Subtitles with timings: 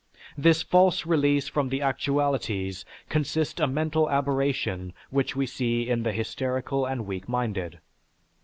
[0.35, 6.11] This false release from the actualities constitute a mental aberration which we see in the
[6.11, 7.77] hysterical and weak minded.